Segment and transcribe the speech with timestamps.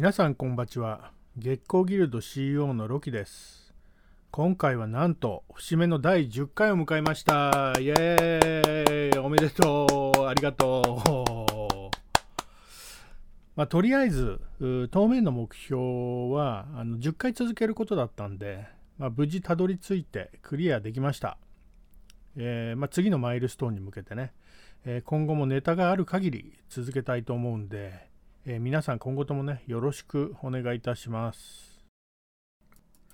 [0.00, 1.12] 皆さんこんばちは。
[1.36, 3.74] 月光ギルド CEO のロキです。
[4.30, 7.74] 今回はなんと節目の第10回を迎えました。
[7.78, 9.18] イエーイ。
[9.18, 10.24] おめでとう。
[10.26, 11.96] ありがとう。
[13.54, 14.40] まあ、とりあえず
[14.90, 15.78] 当面の目標
[16.30, 21.36] はあの10回続けることだったんで、まあ、無事たどり着いてクリアできました、
[22.38, 24.32] えー、まあ、次のマイルストーンに向けてね、
[24.86, 28.08] えー、今後もネタがある限り続けたいと思うんで
[28.46, 31.84] えー、皆さん今後ともね、よろしくお願いいたします。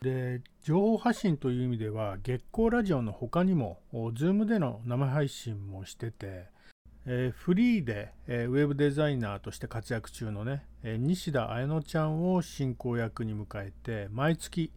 [0.01, 6.45] で、情報発信という意味では、月光ラジオの他にも、Zoom での生配信もしてて、
[7.07, 14.71] えー、フリーで、えー、ウェブデザイナーとして活躍中のね、え、西田彩乃ちゃんを進行役に迎えて、毎月、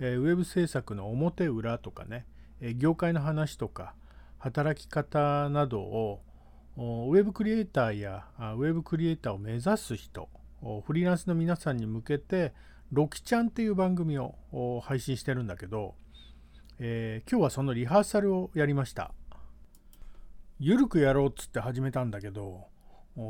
[0.00, 2.26] えウェブ制作の表裏とかね、
[2.60, 3.94] え業界の話とか、
[4.38, 6.20] 働き方などを
[6.76, 10.28] ウェブクリエイターやウェブクリエイターを目指す人
[10.86, 12.52] フリーランスの皆さんに向けて
[12.90, 14.34] ロキちゃんっていう番組を
[14.82, 15.94] 配信してるんだけど、
[16.78, 19.12] えー、今日はそのリハーサルをやりました。
[20.60, 22.68] ゆるくやろうっつって始めたんだけど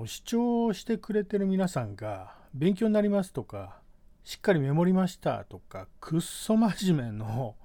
[0.07, 3.79] 視聴してくれてる皆さんが勉強になりますとか
[4.25, 7.57] しっかりメモりましたとかくっそ真面目の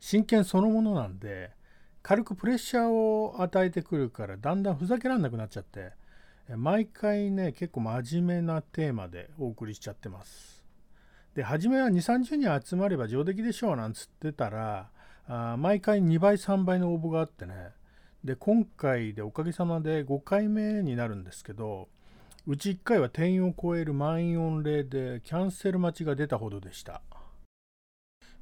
[0.00, 1.50] 真剣そのものなんで
[2.02, 5.92] 軽くプレッシャーを与えてくるからだんだんふざけらんなくなっちゃって
[6.56, 10.64] 毎回ね結構真面目なテーマでお送りしちゃってます。
[11.34, 14.90] で初めは2 3 0人集まれば上出来でしょうなんつってたら
[15.28, 17.70] あ毎回2倍3倍の応募があってね。
[18.24, 21.88] で今回でおかげさまで5回目になるんですけど
[22.46, 27.02] うち1回は定員を超える満員御礼でキャンセル待ちが出たほどでした。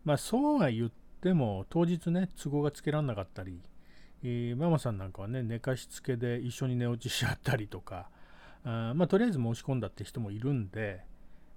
[0.05, 0.91] まあそうは言っ
[1.23, 3.61] でも当日ね都合がつけられなかったり、
[4.23, 8.09] えー、ママさんなんかはね寝かしつけで一緒に寝落ちしちゃったりとか
[8.65, 11.03] あまあとりあえず申し込んだって人もいるんで、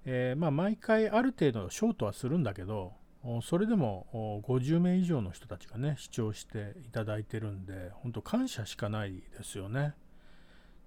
[0.06, 2.94] えー、まあ毎回ある程度ショートはするんだけど
[3.42, 9.94] それでも50名以上の人たちがね視聴していただいてるんで本当感謝しかないですよね。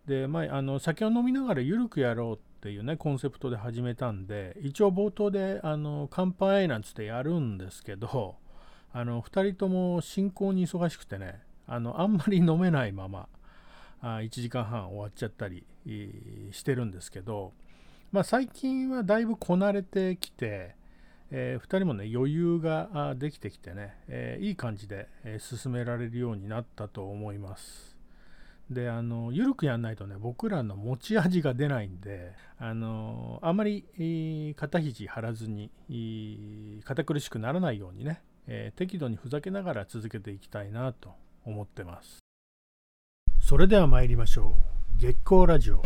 [0.06, 8.36] で、まあ、あの酒を飲みながらゆるくやろうっていうねコンセプトで始めたんで一応冒頭であの乾杯なんつってやるんですけど
[8.96, 13.28] あの2人とも進行に忙しくてねあのあんまり飲めないまま
[14.00, 15.66] あ1時間半終わっちゃったり
[16.50, 17.52] してるんですけど、
[18.10, 20.76] まあ、最近はだいぶこなれてきて、
[21.30, 27.98] えー、2人もね余裕ができてきてね、えー、いい感じで、え進められるようになったと思います。
[28.70, 35.70] であの緩くやんないとね僕らの持ち味が出ないんであのあまり肩肘張らずに
[36.82, 41.10] 堅苦しくならないようにねえー、適度にふざけながら続けていきたいなと
[41.44, 42.18] 思ってます。
[43.40, 44.54] それでは参りましょ
[44.98, 44.98] う。
[44.98, 45.82] 月光ラジオ。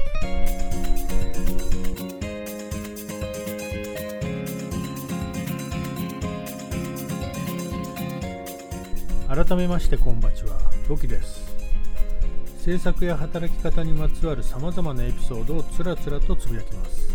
[9.28, 10.58] 改めましてこんばちは。
[10.88, 11.54] ロキです。
[12.58, 17.08] 制作や働き方にまつわるさまざまなエピソードをつらつらとつぶやきます。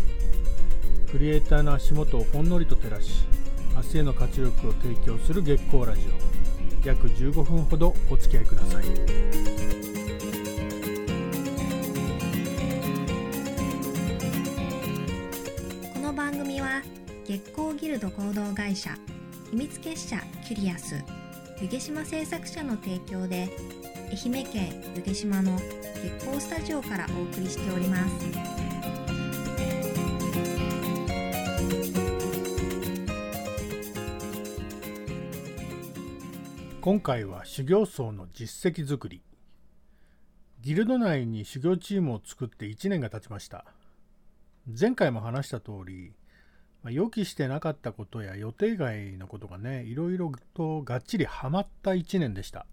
[1.12, 3.26] クリエイターの足元をほんのりと照らし
[3.76, 8.84] 明日への活力を提供する月光ラジオ約15分ほどお付き合いください
[15.92, 16.82] この番組は
[17.26, 18.96] 月光ギルド合同会社
[19.50, 20.94] 秘密結社キュリアス
[21.60, 23.50] 湯毛島製作者の提供で
[24.10, 28.55] 愛媛県湯毛島の月光スタジオからお送りしております。
[36.86, 39.20] 今回は修行僧の実績作り。
[40.60, 43.64] ギルド内に修行チームを作って1年が経ちました。
[44.68, 46.12] 前回も話した通り、
[46.84, 52.66] ま、予期してなかったことや予定外のことがねいろいろとがっちりはまった1年でした。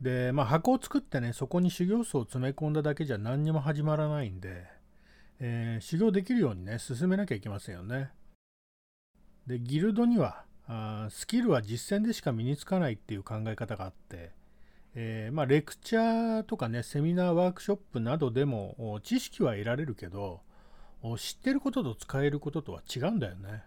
[0.00, 4.64] でまあ箱を作ってねそこに修行僧を詰め込んだだけじゃ何にも始まらないんで、
[5.38, 8.10] えー、修行できるようにね進めなきゃいけませんよね。
[9.46, 14.32] でギルドにはあスキルは実践でしか身につかないっていう考え方があって、
[14.94, 20.42] えー、まあ、レクチャーとかねセミナーワークショップなどでも知識は得られるけど
[21.16, 23.62] 知ってることと使えることとは違うんだよね。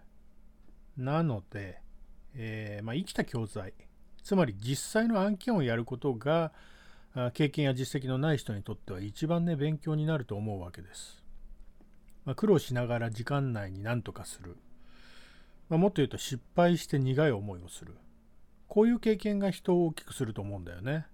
[0.96, 1.80] なので、
[2.34, 3.72] えー、まあ、生きた教材
[4.22, 6.52] つまり実際の案件をやることが
[7.34, 11.22] 経験や実績のない人にとっては一番ね勉強になると思うわけです。
[12.24, 14.56] まあ、苦労しながら時間内に何とかする。
[15.72, 17.94] まあ、もっと言うと失敗して苦い思いをする。
[18.68, 21.06] こういう経験が人を大きくすると思うんだよね。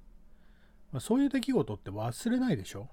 [0.91, 2.89] まあ、そういう出来事って忘れないでしょ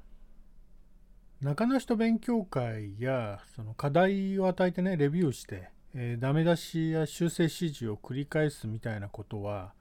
[1.41, 9.73] 中の人勉強会やその課題を与えてねレビューして、えー、ダメ出しや修正指示を繰り返すみたいなことは、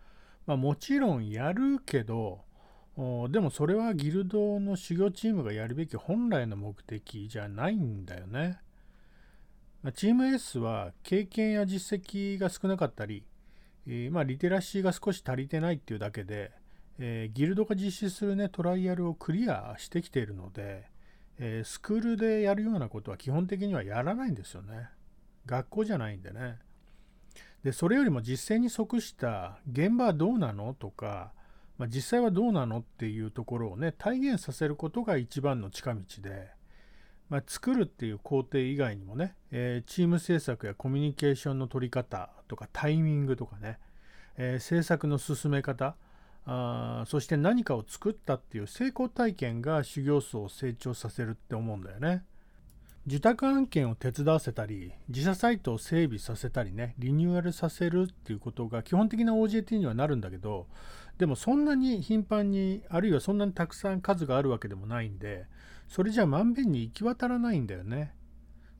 [0.46, 2.40] まあ、もちろんやるけど
[3.28, 8.60] でもそれはギルドの修行チームがやるべき本来の目的じゃないんだよね。
[9.92, 13.25] チーム S は経験や実績が少なかったり、
[13.86, 16.52] えー、まあ、リテラシーが少し足りてないっていうだけで、
[16.98, 20.84] えー、ギルドが実施するねトライアルをクリアしてきているので、
[21.38, 24.88] えー、スクールでやるようなことは基本的にはやらないんですよね。
[25.46, 26.58] 学校じゃないんでね。
[27.62, 31.32] で、それよりも実践に即した現場はどうなのとか、
[31.78, 36.50] まあ、実際はどうなのっていうところをね、体現させることが一番の近道で、
[37.29, 43.79] まあ、作るっていう工程以外にもね、えー、チーム制作やコミュニケーションの取り方とかタイミングとかね、
[44.37, 45.97] えー、制作の進め方、
[46.47, 52.25] あそして何かを作ったっていう成功体験が修行僧を成長させるって思うんだよね。
[53.06, 60.69] 受託案件を手伝わせたり自社サイトを整備させたりねリニューアルさせるっていうことが基本的な OJT にはなるんだけど
[61.19, 65.44] でもそんなに頻繁にあるいはそんなにたくさん数があるわけでもないんで
[65.88, 68.14] それじゃまんべんに行き渡らないんだよね。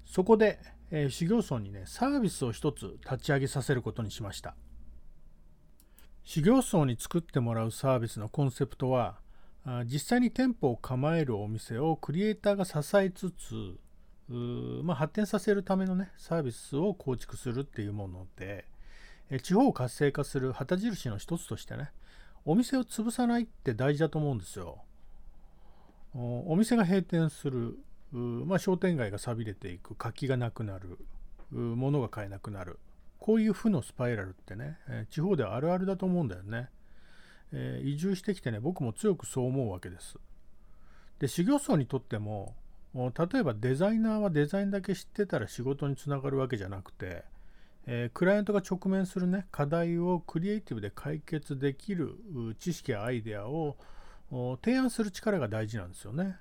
[0.05, 0.59] そこで、
[0.91, 4.55] えー、修行僧にねサービスを一つ立ち上げさせることにしました。
[6.25, 9.19] 修行僧に作ってもらうサービスのコンセプトは
[9.85, 13.79] 実際に店舗を構えるお店をクリエイターが支えつつ
[14.83, 18.65] まあ、発展させるためのねサービスを構築するっていうもので
[19.43, 21.91] 地方を活性化する旗印の一つとしてね
[22.47, 24.83] お店を潰さないって大事だと思うんですよ。
[26.15, 27.79] お店が閉店する
[28.13, 30.99] まあ、商店街が寂れていく活気がなくなる
[31.51, 32.79] 物が買えなくなる。
[33.19, 34.77] こういう負のスパイラルってね
[35.11, 36.69] 地方ではあるあるだと思うんだよね、
[37.53, 40.19] えー、移住してきてね僕も強くそう思うわけです。
[41.19, 42.55] で修行僧にとっても
[42.95, 47.25] 例えばデザイナーはデザインだけ知ってたら仕事につながるわけじゃなくて、
[47.87, 52.15] えー、クライアントが直面するね課題をクリエイティブで解決できる
[52.61, 53.77] 知識やアイデアを
[54.31, 56.37] 提案する力が大事なんですよね。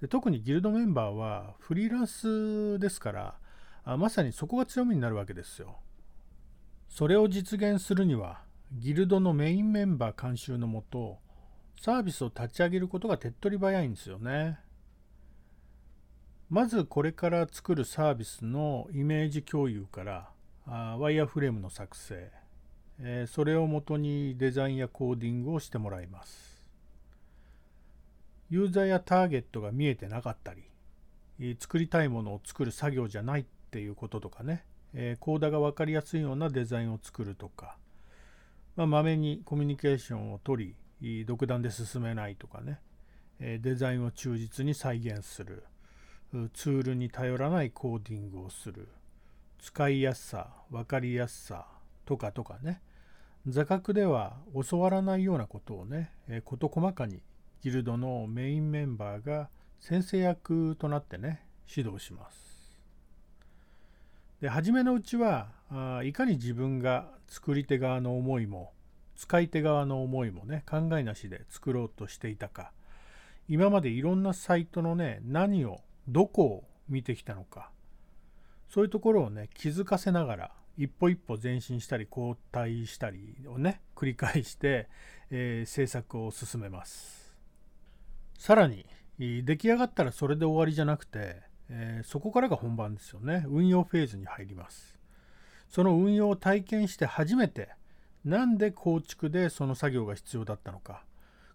[0.00, 3.34] で特にギルドメンバーはフリーランスですから
[3.84, 5.78] あまさにそこが強みになるわけですよ。
[6.88, 8.42] それを実現するには
[8.72, 11.18] ギルドのメインメンバー監修のもと
[11.80, 14.58] サービスを立ち上げることが手っ取り早いんですよね。
[16.48, 20.30] まずこれから作るサービスのイメージ共有から
[20.66, 22.30] あワイヤーフレームの作成、
[23.00, 26.55] え、それをもとにデザインやコーディングをしてもらいます。
[28.50, 34.64] ユーザーやターゲットが見えてなかったり作りたいものを作る作業じゃないっていうこととかね、
[35.20, 37.76] コーダが分かりやすいようなデザインを作るとか
[38.76, 42.80] まめにコミュニケーションを取り独断で進めないとかね
[43.38, 45.64] デザインを忠実に再現する
[46.54, 48.88] ツールに頼らないコーディングをする
[49.58, 51.66] 使いやすさ分かりやすさ
[52.04, 52.80] とかとかね
[53.46, 54.36] 座学では
[54.68, 56.10] 教わらないようなことをね
[56.44, 57.20] 事細かに
[57.62, 59.48] ギルドのメインメンバーが
[59.80, 62.76] 先生役となってね指導します。
[64.40, 68.72] で初めのうちはあいかに自分が作り手側の思いも
[69.16, 72.72] 使い手側の思いもね考えなしで作ろうとしていたか。
[73.48, 77.70] 今までいろんなサイトのね何をどこを見てきたのか。
[78.68, 84.88] そういうところをね気づかせながら一歩一歩前進したり後退したりをね繰り返して、
[85.30, 87.25] えー、制作を進めます。
[88.38, 88.86] さらに
[89.18, 93.44] 出来上がったらそれで終わりじゃなくて、えー、そこからが本番ですよね。
[93.48, 94.98] 運用フェーズに入ります。
[95.68, 97.70] その運用を体験して初めて
[98.24, 101.04] なんで構築でその作業が必要だったのか。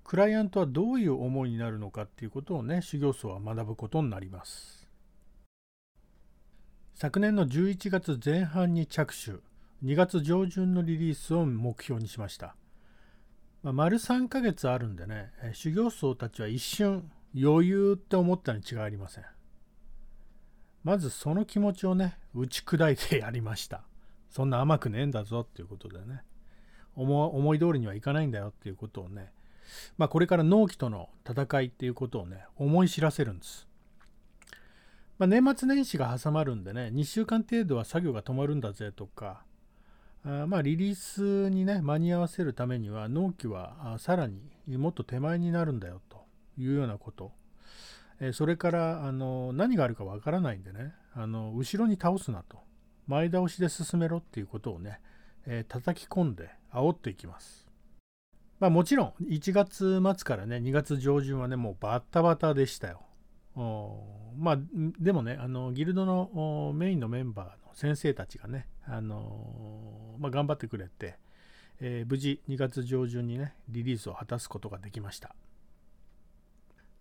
[0.03, 4.89] クライアントはどういう思いになるのかっていうことをね修行僧は学ぶことになります。
[6.95, 9.31] 昨年の11月前半に着手
[9.83, 12.55] 2月上旬のリリースを目標にしました、
[13.63, 19.25] まあ、丸3ヶ月あるんでね修行僧たちは一瞬余裕って思ったに違いありません。
[20.83, 23.83] まずその気持ちをね打ち砕いてやりました。
[24.29, 26.23] そんな甘くねえんだぞっていうことでね。
[26.95, 29.31] 思い通りにはいかないんだよっていうことをね。
[29.97, 33.67] まあ、これから納期との戦いっていうことをね、思い知らせるんです。
[35.17, 39.43] まあ、年末年始が挟まるんでね、2週間程度は作業が止まるんだぜとか、
[40.23, 46.25] あまあ、リリースにね、間に合わせるためには、納期はさらにもっと手前になるんだよと
[46.57, 47.31] いうようなこと。
[48.21, 52.59] えそれからあの何があるかわからないんでねあの後ろに倒すなと
[53.07, 54.99] 前倒しで進めろっていうことをね、
[55.47, 57.67] えー、叩き込んで煽っていきます
[58.59, 63.01] まあもちろん1月末からね2月上旬はねもうバッタバタでしたよ。
[64.37, 64.59] まあ
[64.99, 71.17] でもねあのギルドのメインのメンバーの先生たちがねあの、まあ、頑張ってくれて、
[71.79, 75.35] えー、無事2月上旬にねリリースを果たすことができました。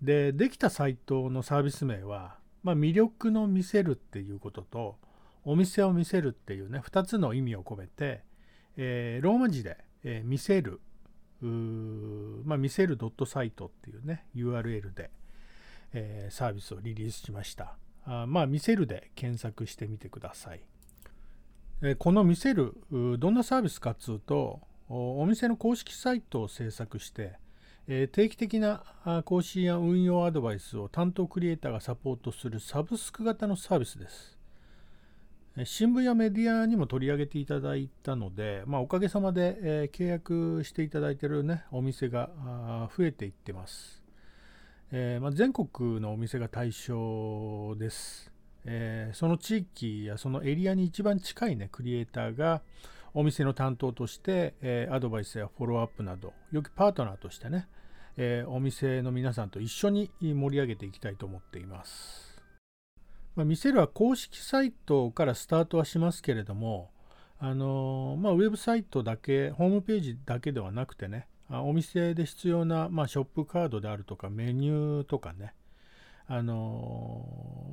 [0.00, 4.96] でできたサイトのサービス名は、まあ、魅力の見せるっていうことと
[5.44, 8.22] お店を見せるっていうね2つの意味を込めて、
[8.76, 10.80] えー、ローマ字で、えー、見せる
[11.42, 15.10] まあ、見せるドットサイトっていうね URL で、
[15.94, 17.76] えー、サービスをリリースしました。
[18.04, 20.60] あまあ見せるで検索してみてください、
[21.98, 22.74] この見せる
[23.18, 27.38] どんなサービスかっつうとお店の公式サイトを制作して、
[28.12, 34.36] 定期的な更新や運用アドバイスを担当クリエイターがサポートするサブスク型のサービスです
[35.64, 42.30] 新聞やメディアにも取り上げていただいたので、まあ、おかげさまで、契約していただいてる、ね、お店が
[42.96, 44.00] 増えていってます。
[44.92, 48.32] えま、全国のお店が対象です、
[48.64, 52.62] えー、その地域やそのエリアに一番近い、ね、クリエイターが
[53.14, 57.66] お店の担当として、えー、アドバイスやフォローアップなど、よきパートナーとしてね、
[58.16, 62.42] えー、お店の皆さんと一緒に盛り上げていきたいと思っています。
[63.34, 66.90] まあ、見せるは公式サイトからスタートはしますけれども、
[67.38, 75.54] あのまあ、ウェブサイトだけ、ホームページだけではなくてね、お店で必要な、まあ、ショップカードであるとか、メニューとかね、
[76.32, 77.26] あの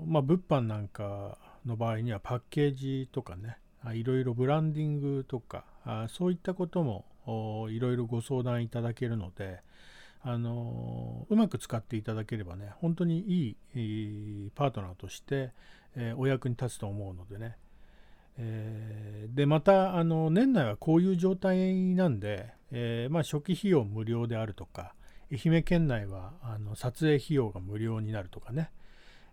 [0.08, 3.58] まあ、物販なんかの場合にはパッケージとかね、
[3.94, 7.06] いろいろブランディングとか、あそういったことも
[7.70, 9.62] いろいろご相談いただけるので、
[10.24, 15.52] あのうまく使っていただければね本当にいいパートナーとして、
[15.96, 17.56] えー、お役に立つと思うのでね、
[18.38, 24.94] えー、でまたあの年内はこういう状態なんで、えー、まあ、初期費用無料であるとか
[25.32, 28.72] 愛媛県内はあの撮影費用が無料になるとかね、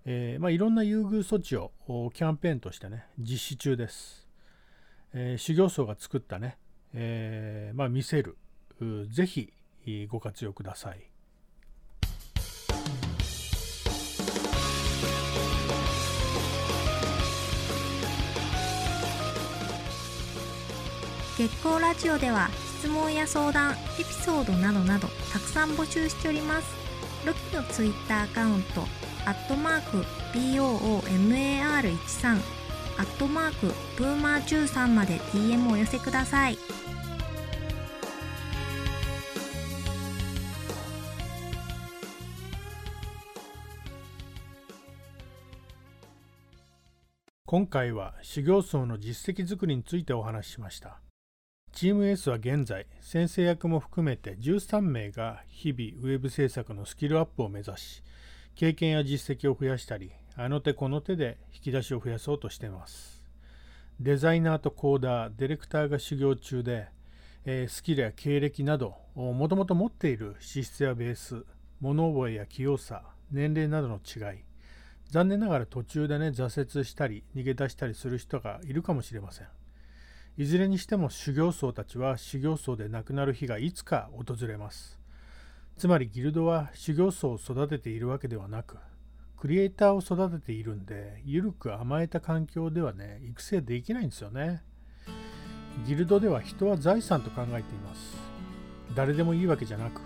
[0.04, 1.70] えまあ、いろんな優遇措置を
[2.12, 4.26] キャンペーンとしてね実施中です、
[5.12, 6.58] え修行僧が作ったね、
[6.92, 8.36] えまあ、見せる。
[9.08, 9.52] ぜひ
[10.08, 11.10] ご活用ください。
[21.36, 22.48] 月光ラジオでは
[22.78, 26.72] 質問や相談、エピソードなどなどたくさん募集しております。
[27.26, 28.82] ロキのツイッターアカウント、
[29.26, 32.36] アットマーク BOOMAR13、
[32.98, 36.58] アットマークブーマー13まで DM をお寄せください。
[47.44, 51.00] 今回は修行僧の実績作りについてお話ししました。
[51.74, 58.02] チーム S は現在、先生役も含めて13名が日々ウェブ制作のスキルアップを目指し、
[58.54, 63.28] 経験や実績を増やしたり、あの手この手で引き出しを増やそうとしています。
[63.98, 66.86] デザイナーとコーダー、ディレクターが修行中で、
[67.44, 71.44] え、スキルや経歴など、もともと持っている資質やベース、
[71.80, 73.02] 物覚えや器用さ、
[73.32, 74.44] 年齢などの違い、
[75.10, 79.48] 残念ながら途中でね挫折したり逃げ出したりする人がいるかもしれません
[80.36, 84.98] いずれにしても修行僧たちは修行僧で亡くなる日がいつか訪れます。
[85.78, 88.76] つまりギルドは修行僧を育てているわけではなく
[89.36, 94.62] クリエイターを育てているんで緩く甘えた環境ではね育成できないんですよね。
[95.86, 98.16] ギルドでは人は財産と考えています。
[98.96, 100.00] 誰でもいいわけじゃなく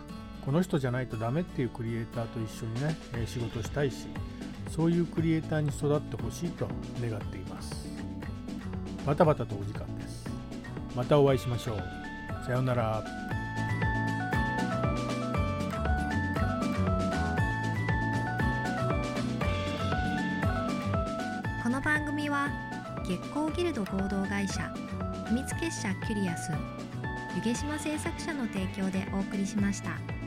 [0.44, 4.08] この人じゃないとダメっていうクリエイターと一緒にね仕事したいし
[4.70, 6.68] そういうクリエイターに育ってほしいと
[7.00, 7.88] 願っています。
[9.06, 9.87] バタバタとお時間。
[10.99, 13.05] またお会いしましょうさようなら
[21.62, 22.49] この番組は
[23.07, 24.75] 月光ギルド合同会社
[25.28, 26.50] 秘密結社キュリアス
[27.37, 30.17] 湯毛島製作者の提供でお送りしました。